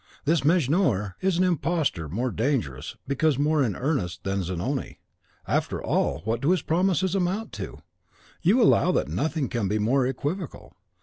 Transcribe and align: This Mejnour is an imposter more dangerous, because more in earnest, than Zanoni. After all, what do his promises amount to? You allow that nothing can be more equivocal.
This 0.25 0.43
Mejnour 0.43 1.13
is 1.21 1.37
an 1.37 1.43
imposter 1.43 2.09
more 2.09 2.31
dangerous, 2.31 2.95
because 3.07 3.37
more 3.37 3.61
in 3.63 3.75
earnest, 3.75 4.23
than 4.23 4.41
Zanoni. 4.41 4.97
After 5.47 5.79
all, 5.79 6.21
what 6.25 6.41
do 6.41 6.49
his 6.49 6.63
promises 6.63 7.13
amount 7.13 7.51
to? 7.61 7.83
You 8.41 8.63
allow 8.63 8.91
that 8.93 9.09
nothing 9.09 9.47
can 9.47 9.67
be 9.67 9.77
more 9.77 10.07
equivocal. 10.07 10.73